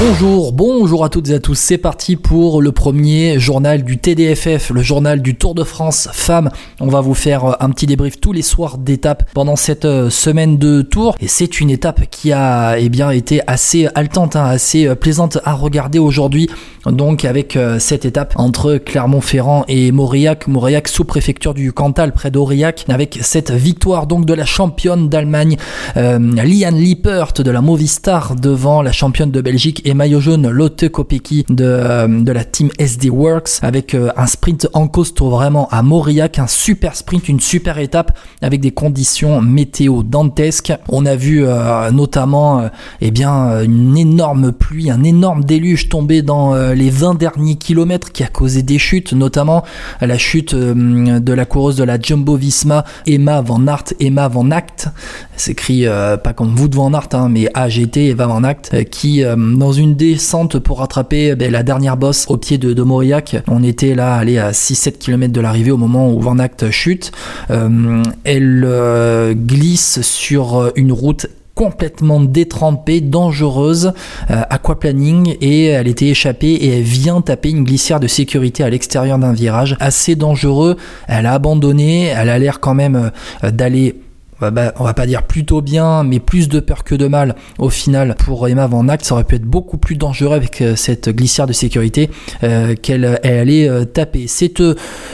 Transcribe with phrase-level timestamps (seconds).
[0.00, 1.54] Bonjour, bonjour à toutes et à tous.
[1.54, 6.50] C'est parti pour le premier journal du TDFF, le journal du Tour de France Femmes.
[6.80, 10.10] On va vous faire euh, un petit débrief tous les soirs d'étape pendant cette euh,
[10.10, 11.14] semaine de Tour.
[11.20, 15.38] Et c'est une étape qui a eh bien, été assez haletante, hein, assez euh, plaisante
[15.44, 16.50] à regarder aujourd'hui.
[16.86, 22.84] Donc avec cette étape entre Clermont-Ferrand et Mauriac, Mauriac sous préfecture du Cantal près d'Aurillac,
[22.90, 25.56] avec cette victoire donc de la championne d'Allemagne,
[25.96, 31.44] Liane Lippert de la Movistar devant la championne de Belgique et maillot jaune Lotte Kopecky
[31.48, 35.82] de, euh, de la team SD Works avec euh, un sprint en costaud vraiment à
[35.82, 40.72] Mauriac, un super sprint, une super étape avec des conditions météo dantesques.
[40.88, 42.68] On a vu euh, notamment
[43.00, 48.22] eh bien une énorme pluie, un énorme déluge tombé dans les 20 derniers kilomètres qui
[48.22, 49.64] a causé des chutes, notamment
[50.00, 54.88] la chute de la coureuse de la Jumbo Visma Emma Van Aert, Emma Van Act,
[55.36, 59.73] s'écrit pas comme vous de Van Aert hein, mais AGT Eva Van Act qui dans
[59.74, 63.36] une descente pour rattraper ben, la dernière bosse au pied de, de Mauriac.
[63.48, 66.36] On était là, allé à 6-7 km de l'arrivée au moment où Van
[66.70, 67.12] chute.
[67.50, 73.92] Euh, elle euh, glisse sur une route complètement détrempée, dangereuse,
[74.30, 78.70] euh, aquaplaning, et elle était échappée et elle vient taper une glissière de sécurité à
[78.70, 80.76] l'extérieur d'un virage assez dangereux.
[81.06, 83.94] Elle a abandonné, elle a l'air quand même d'aller
[84.40, 87.70] bah, on va pas dire plutôt bien, mais plus de peur que de mal au
[87.70, 89.04] final pour Emma Van Act.
[89.04, 92.10] Ça aurait pu être beaucoup plus dangereux avec euh, cette glissière de sécurité
[92.42, 94.26] euh, qu'elle allait euh, taper.
[94.26, 94.62] C'est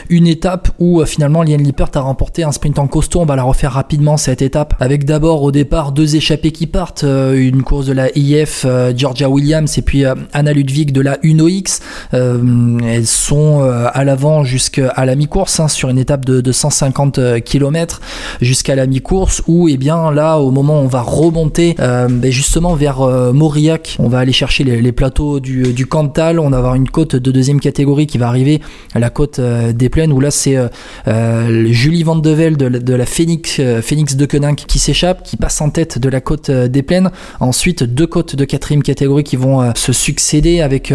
[0.09, 3.21] une étape où finalement Liane Lippert a remporté un sprint en costaud.
[3.21, 7.03] On va la refaire rapidement cette étape avec d'abord au départ deux échappées qui partent,
[7.05, 11.81] une course de la IF Georgia Williams et puis Anna Ludwig de la Uno X.
[12.13, 18.01] elles sont à l'avant jusqu'à la mi-course hein, sur une étape de, de 150 km
[18.41, 19.10] jusqu'à la mi-course
[19.49, 23.33] où eh bien là au moment où on va remonter euh, ben, justement vers euh,
[23.33, 26.39] Mauriac on va aller chercher les, plateaux du, du, Cantal.
[26.39, 28.61] On va avoir une côte de deuxième catégorie qui va arriver
[28.95, 30.57] à la côte euh, des plaines où là c'est
[31.07, 35.99] Julie Van de Vel de, la Phoenix, de Koninck qui s'échappe qui passe en tête
[35.99, 37.11] de la côte des plaines.
[37.41, 40.93] Ensuite deux côtes de quatrième catégorie qui vont se succéder avec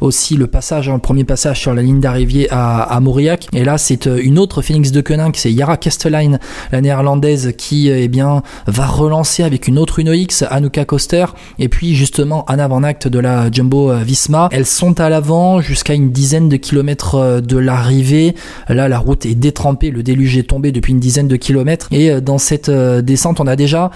[0.00, 3.78] aussi le passage un premier passage sur la ligne d'arrivée à, à Mauriac et là
[3.78, 6.38] c'est une autre Phoenix de Koninck c'est Yara Kastelein
[6.72, 11.26] la néerlandaise qui eh bien, va relancer avec une autre Uno X, Anuka Coster,
[11.58, 14.48] et puis justement Anna Van Act de la Jumbo euh, Visma.
[14.52, 18.34] Elles sont à l'avant jusqu'à une dizaine de kilomètres euh, de l'arrivée.
[18.68, 21.88] Là, la route est détrempée, le déluge est tombé depuis une dizaine de kilomètres.
[21.90, 23.90] Et euh, dans cette descente, on a déjà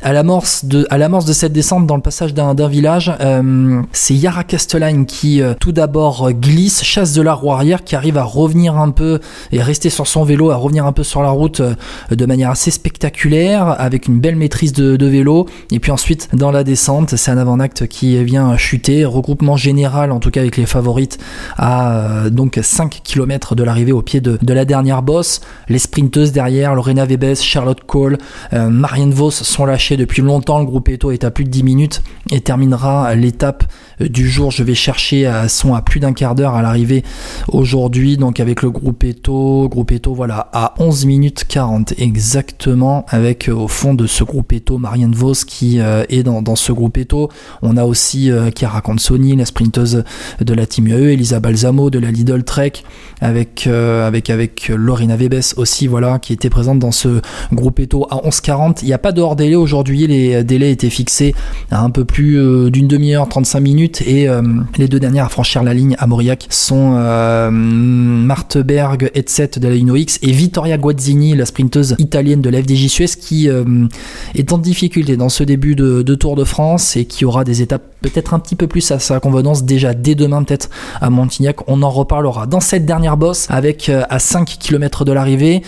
[0.00, 5.06] à l'amorce de, de cette descente dans le passage d'un, village, euh, c'est Yara Castellane
[5.06, 8.90] qui euh, tout d'abord glisse, chasse de la roue arrière, qui arrive à revenir un
[8.90, 9.18] peu
[9.50, 11.74] et rester sur son vélo, à revenir un peu sur la route euh,
[12.10, 15.46] de manière assez spectaculaire, avec une belle maîtrise de, vélo.
[15.70, 20.20] Et puis ensuite, dans la descente, c'est un avant-acte qui vient chuter, regroupement général en
[20.20, 21.18] tout cas avec les favorites
[21.56, 25.40] à donc 5 km de l'arrivée au pied de, la dernière bosse.
[25.68, 28.18] Les sprinteuses derrière, Lorena Webes, Charlotte Cole,
[28.52, 30.58] Marianne Vos sont lâchées depuis longtemps.
[30.58, 33.64] Le groupe Eto est à plus de 10 minutes et terminera l'étape
[34.00, 34.50] du jour.
[34.50, 37.04] Je vais chercher à son à plus d'un quart d'heure à l'arrivée
[37.48, 38.16] aujourd'hui.
[38.16, 43.52] Donc avec le groupe Eto, groupe Eto voilà à 11 minutes 40 exactement avec euh,
[43.52, 47.30] au fond de ce groupe Eto Marianne Vos qui euh, est dans, ce groupe Eto.
[47.62, 50.04] On a aussi euh, Chiara Sony la sprinteuse
[50.40, 52.72] de la Team UE, Elisa Balsamo de la Lidl Trek
[53.20, 57.20] avec avec avec Vebes aussi voilà qui était présente dans ce
[57.52, 58.78] groupe Eto à 11.40.
[58.82, 61.34] Il n'y a pas de hors délai aujourd'hui, les délais étaient fixés
[61.70, 64.42] à un peu plus d'une demi-heure, 35 minutes et euh,
[64.76, 69.76] les deux dernières à franchir la ligne à Mauriac sont euh, Marteberg et de la
[69.76, 73.86] Uno X et Vittoria Guazzini, la sprinteuse italienne de la FDJ Suez qui euh,
[74.34, 77.84] est en difficulté dans ce début de, Tour de France et qui aura des étapes
[78.00, 81.68] peut-être un petit peu plus à sa convenance déjà dès demain peut-être à Montignac.
[81.68, 82.46] On en reparlera.
[82.46, 85.62] Dans cette dernière bosse avec à 5 km de l'arrivée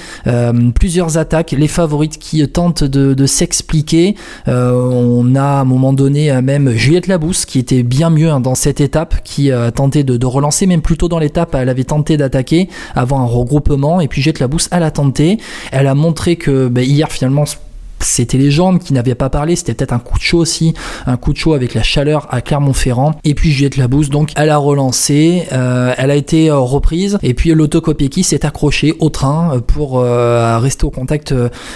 [0.74, 4.16] plusieurs attaques, les favorites qui tentent de, s'expliquer.
[4.46, 8.54] on a à un moment donné même Juliette Labousse qui était bien mieux hein, dans
[8.54, 12.68] cette étape qui a tenté de, relancer, même plutôt dans l'étape, elle avait tenté d'attaquer
[12.94, 15.38] avant un regroupement et puis Jette la Bousse, elle a tenté.
[15.72, 17.44] Elle a montré que ben, hier finalement
[18.02, 20.74] c'était les jambes qui n'avaient pas parlé, c'était peut-être un coup de chaud aussi,
[21.06, 23.12] un coup de chaud avec la chaleur à Clermont-Ferrand.
[23.24, 27.34] Et puis Juliette Labousse, donc elle a relancé, euh, elle a été euh, reprise, et
[27.34, 27.52] puis
[28.10, 31.34] qui s'est accroché au train euh, pour rester au contact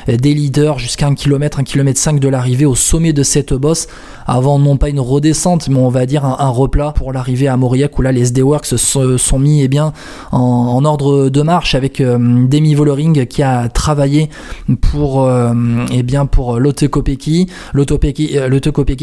[0.08, 3.86] des leaders jusqu'à un kilomètre, un kilomètre 5 de l'arrivée au sommet de cette bosse
[4.26, 7.98] avant non pas une redescente, mais on va dire un, replat pour l'arrivée à Mauriac
[7.98, 9.92] où là les SD se sont mis eh bien,
[10.32, 14.30] en, ordre de marche avec euh, Demi Vollering qui a travaillé
[14.80, 15.52] pour, euh,
[15.92, 18.58] eh bien, pour Lotte Kopecky, euh,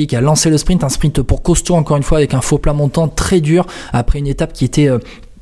[0.07, 2.57] qui a lancé le sprint, un sprint pour costaud encore une fois avec un faux
[2.57, 4.89] plat montant très dur après une étape qui était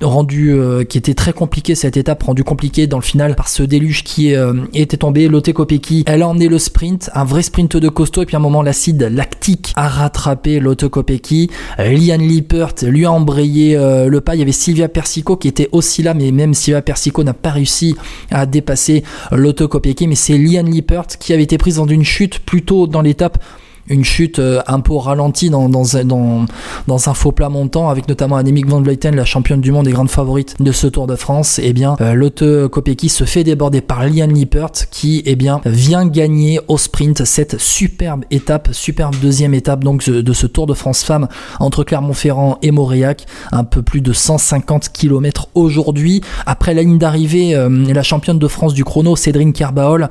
[0.02, 3.64] rendu euh, qui était très compliqué cette étape rendu compliqué dans le final par ce
[3.64, 5.28] déluge qui euh, était tombé.
[5.28, 8.40] Lotte Kopecky elle a emmené le sprint un vrai sprint de costaud et puis à
[8.40, 11.50] un moment l'acide lactique a rattrapé Lotte Kopecky.
[11.78, 14.36] Lian Lippert lui a embrayé euh, le pas.
[14.36, 17.52] Il y avait Sylvia Persico qui était aussi là mais même Sylvia Persico n'a pas
[17.52, 17.96] réussi
[18.32, 20.08] à dépasser Lotte Kopecky.
[20.08, 23.38] Mais c'est Lian Lippert qui avait été prise dans une chute plutôt dans l'étape
[23.90, 28.82] une chute euh, un peu ralentie dans, un faux plat montant avec notamment Annemiek van
[28.82, 31.74] Vleuten, la championne du monde et grande favorite de ce Tour de France, et eh
[31.74, 36.60] bien euh, Lotte Kopecky se fait déborder par Lian Lippert qui eh bien vient gagner
[36.68, 41.28] au sprint cette superbe étape, superbe deuxième étape donc de ce Tour de France femmes
[41.60, 46.22] entre Clermont-Ferrand et Mauriac, un peu plus de 150 km aujourd'hui.
[46.46, 50.10] Après la ligne d'arrivée, euh, la championne de France du chrono, Cédrine Kerbaol,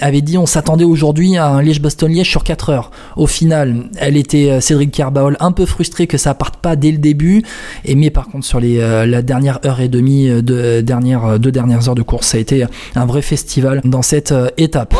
[0.00, 2.90] avait dit on s'attendait aujourd'hui à un Liège-Bastogne-Liège sur 4 heures.
[3.16, 6.92] Au final, elle était euh, Cédric Carbaol un peu frustrée que ça parte pas dès
[6.92, 7.42] le début.
[7.84, 11.88] Et mais par contre sur les euh, la dernière heure et demie euh, deux dernières
[11.88, 12.64] heures de course, ça a été
[12.94, 14.94] un vrai festival dans cette étape.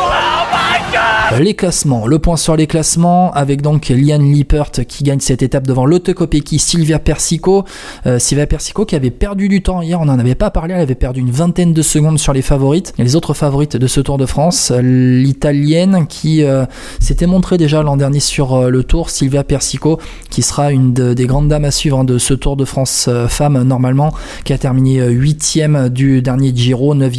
[1.35, 5.67] Les classements, le point sur les classements avec donc Lian Lippert qui gagne cette étape
[5.67, 6.09] devant Lotte
[6.57, 7.65] Sylvia Persico.
[8.05, 10.81] Euh, Sylvia Persico qui avait perdu du temps hier, on n'en avait pas parlé, elle
[10.81, 12.93] avait perdu une vingtaine de secondes sur les favorites.
[12.97, 16.65] Les autres favorites de ce Tour de France, l'italienne qui euh,
[16.99, 19.99] s'était montrée déjà l'an dernier sur euh, le Tour, Sylvia Persico,
[20.29, 23.61] qui sera une des grandes dames à suivre hein, de ce Tour de France femme
[23.63, 24.13] normalement,
[24.45, 25.59] qui a terminé 8
[25.91, 27.11] du dernier Giro, 9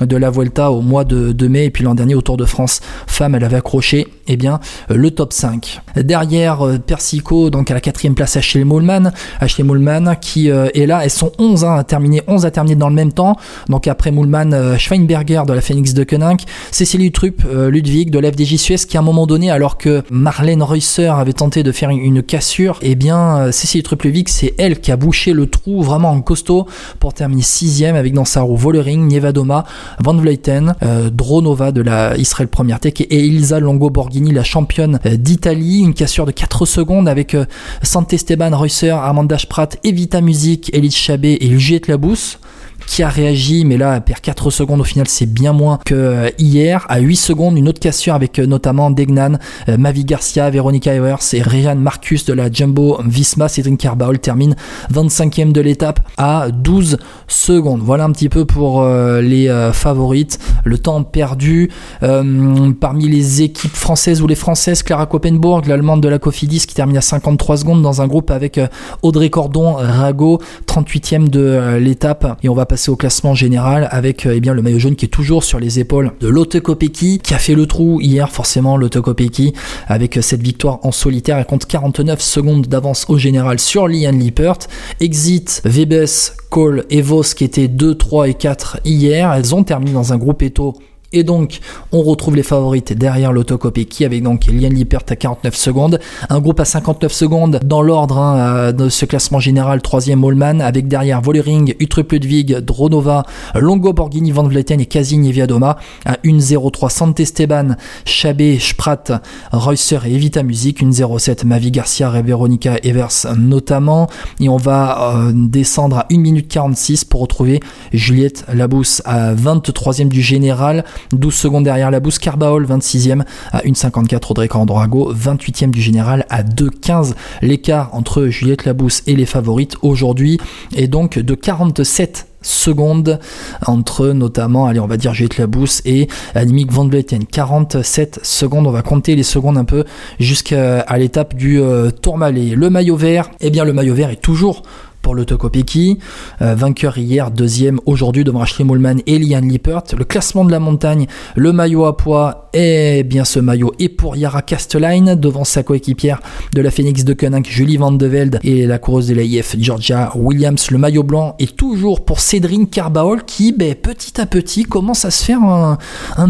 [0.00, 2.44] de la Vuelta au mois de, de mai, et puis l'an dernier au Tour de
[2.44, 4.60] France femme, elle a avait accroché eh bien,
[4.90, 5.80] euh, le top 5.
[5.96, 9.10] Derrière euh, Persico, donc à la quatrième place Ashley Mollman,
[9.40, 12.76] Ashley Mollman qui euh, est là, elles sont 11 hein, à terminer, 11 à terminer
[12.76, 13.36] dans le même temps.
[13.68, 18.76] Donc après Mollman, Schweinberger de la Phoenix de Koenig, Cécilie Trupp, Ludwig de l'FDJ Suez
[18.76, 22.78] qui à un moment donné, alors que Marlène Reusser avait tenté de faire une cassure,
[22.82, 26.66] eh bien Cécilie Trupp Ludwig, c'est elle qui a bouché le trou vraiment en costaud
[26.98, 29.64] pour terminer sixième avec dans sa roue Vollering, Nevadoma,
[30.00, 30.74] Van Vleuten,
[31.12, 35.82] Dronova de la Israël Première Tech et Elisa Longo Borghini, la championne euh, d'Italie.
[35.82, 37.44] Une cassure de 4 secondes avec euh,
[37.84, 42.40] Sant'Esteban Reusser, Amanda Sprat, Evita Music, Elise Chabet et Juliette Labousse
[42.88, 46.30] qui a réagi, mais là, perd 4 secondes au final, c'est bien moins que euh,
[46.38, 46.86] hier.
[46.88, 49.38] À 8 secondes, une autre cassure avec euh, notamment Degnan,
[49.68, 53.48] euh, Mavi Garcia, Veronica Evers et Ryan Marcus de la Jumbo Visma.
[53.48, 54.56] Cédric Carbaol termine
[54.92, 57.82] 25e de l'étape à 12 secondes.
[57.82, 60.38] Voilà un petit peu pour les favorites.
[60.64, 61.70] Le temps perdu
[62.00, 66.96] parmi les équipes françaises ou les françaises, Clara Koppenburg, l'allemande de la Cofidis qui termine
[66.96, 68.60] à 53 secondes dans un groupe avec
[69.02, 72.38] Audrey Cordon, Rago, 38e de l'étape.
[72.42, 75.06] Et on va passer au classement général avec euh, eh bien, le maillot jaune qui
[75.06, 79.00] est toujours sur les épaules de Lotte qui a fait le trou hier forcément Lotte
[79.00, 79.52] Kopecky
[79.88, 81.38] avec euh, cette victoire en solitaire.
[81.38, 84.58] Elle compte 49 secondes d'avance au général sur Lian Lippert.
[85.00, 86.06] Exit, Vebes,
[86.50, 89.32] Cole et Vos qui étaient 2, 3 et 4 hier.
[89.32, 90.74] Elles ont terminé dans un groupe éto
[91.10, 91.60] et donc,
[91.90, 96.00] on retrouve les favorites derrière l'autocopie qui avec donc Liane Lippert à 49 secondes.
[96.28, 99.80] Un groupe à 59 secondes dans l'ordre hein, euh, de ce classement général.
[99.80, 103.22] Troisième Allman avec derrière Vollering, Utrup Ludwig, Dronova,
[103.54, 105.78] Longo Borghini, Van Vleuten et Casigny Viadoma.
[106.04, 109.04] À 1.03 Sant'Esteban, Chabé, Sprat,
[109.50, 110.82] Reusser et Evita Music.
[110.82, 114.08] 1.07 Mavi Garcia et Veronica Evers notamment.
[114.40, 117.60] Et on va euh, descendre à 1 minute 46 pour retrouver
[117.94, 120.84] Juliette Labousse à 23e du général.
[121.12, 126.42] 12 secondes derrière la bouse, Carbaol 26e à 1,54 Audrey Candrago 28e du général à
[126.42, 130.38] 2,15 l'écart entre Juliette Labousse et les favorites aujourd'hui
[130.74, 133.18] est donc de 47 secondes
[133.66, 138.70] entre notamment, allez on va dire Juliette Labousse et Annemiek van Vleuten 47 secondes, on
[138.70, 139.84] va compter les secondes un peu
[140.20, 142.54] jusqu'à l'étape du euh, Tourmalet.
[142.54, 144.62] Le maillot vert, eh bien le maillot vert est toujours
[145.02, 149.82] pour le euh, vainqueur hier, deuxième aujourd'hui devant Ashley Mollman et Lian Lippert.
[149.96, 154.16] Le classement de la montagne, le maillot à poids, et bien ce maillot est pour
[154.16, 156.20] Yara Kastelein devant sa coéquipière
[156.54, 160.12] de la Phoenix de Koenig, Julie Van de Velde et la coureuse de l'AIF, Georgia
[160.14, 160.70] Williams.
[160.70, 165.10] Le maillot blanc est toujours pour Cédrine Carbaol qui, ben, petit à petit, commence à
[165.10, 165.78] se faire un,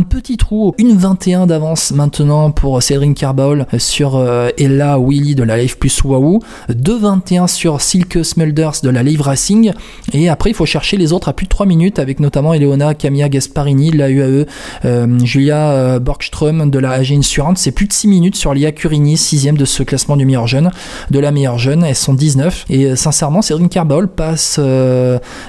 [0.08, 0.74] petit trou.
[0.78, 6.02] Une 21 d'avance maintenant pour Cédrine Carbaol sur euh, Ella Willy de la Life plus
[6.04, 6.40] Wahoo.
[6.70, 9.72] 2,21 sur Silke Smelder De la Live Racing.
[10.12, 12.92] Et après, il faut chercher les autres à plus de 3 minutes, avec notamment Eleona
[12.94, 14.46] Camilla Gasparini de la UAE,
[14.84, 17.60] euh, Julia euh, Borgström de la AG Insurance.
[17.60, 20.72] C'est plus de 6 minutes sur Lia Curini, 6 de ce classement du meilleur jeune,
[21.12, 21.84] de la meilleure jeune.
[21.84, 22.64] Elles sont 19.
[22.68, 24.58] Et euh, sincèrement, Cédric Carbol passe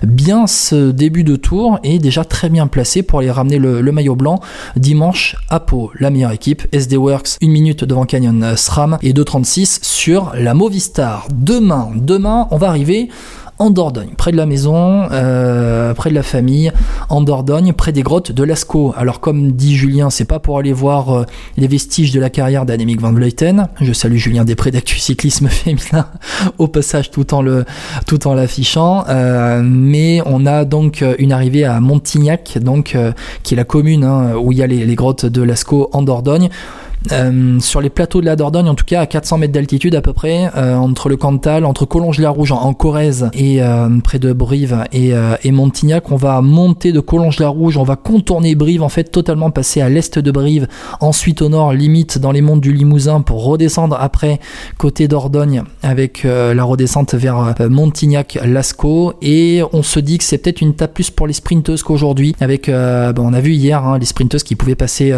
[0.03, 3.91] bien ce début de tour et déjà très bien placé pour aller ramener le, le
[3.91, 4.39] maillot blanc
[4.75, 5.91] dimanche à Pau.
[5.99, 11.27] La meilleure équipe, SD Works, 1 minute devant Canyon SRAM et 2.36 sur la Movistar.
[11.33, 12.98] Demain, demain, on va arriver
[13.59, 16.71] en Dordogne, près de la maison, euh, près de la famille,
[17.09, 18.93] en Dordogne, près des grottes de Lascaux.
[18.97, 21.25] Alors comme dit Julien, c'est pas pour aller voir euh,
[21.57, 23.67] les vestiges de la carrière d'Annemiek van Vleuten.
[23.81, 26.07] Je salue Julien Després d'Actu Cyclisme Féminin
[26.57, 29.03] au passage tout en l'affichant.
[29.09, 32.57] Euh, mais on a donc une arrivée à Montignac,
[33.43, 36.49] qui est la commune hein, où il y a les grottes de Lascaux en Dordogne.
[37.11, 40.01] Euh, sur les plateaux de la Dordogne, en tout cas à 400 mètres d'altitude à
[40.01, 44.83] peu près, euh, entre le Cantal, entre Collonges-la-Rouge en, Corrèze et euh, près de Brive
[44.91, 45.13] et,
[45.51, 49.89] Montignac, on va monter de Collonges-la-Rouge, on va contourner Brive, en fait totalement passer à
[49.89, 50.67] l'est de Brive,
[50.99, 54.39] ensuite au nord, limite dans les monts du Limousin pour redescendre après
[54.77, 60.75] côté Dordogne avec la redescente vers Montignac-Lascaux et on se dit que c'est peut-être une
[60.75, 64.43] tape plus pour les sprinteuses qu'aujourd'hui avec, bon, on a vu hier hein, les sprinteuses
[64.43, 65.13] qui pouvaient passer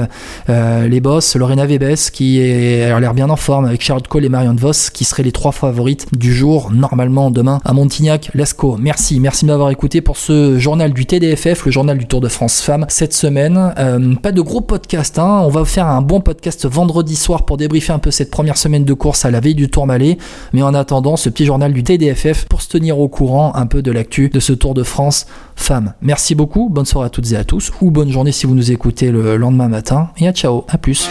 [0.47, 1.65] les bosses, Lorena
[2.11, 5.23] qui est, a l'air bien en forme avec Charlotte Cole et Marion Vos qui seraient
[5.23, 8.77] les trois favorites du jour, normalement demain à Montignac, Lascaux.
[8.79, 12.27] Merci, merci de m'avoir écouté pour ce journal du TDFF, le journal du Tour de
[12.27, 13.73] France Femmes cette semaine.
[13.77, 15.41] Euh, pas de gros podcast, hein.
[15.43, 18.83] on va faire un bon podcast vendredi soir pour débriefer un peu cette première semaine
[18.83, 20.17] de course à la veille du Tour Malais.
[20.53, 23.81] Mais en attendant, ce petit journal du TDFF pour se tenir au courant un peu
[23.81, 25.25] de l'actu de ce Tour de France
[25.55, 25.93] Femmes.
[26.01, 28.71] Merci beaucoup, bonne soirée à toutes et à tous, ou bonne journée si vous nous
[28.71, 31.09] écoutez le lendemain matin, et à ciao, à plus.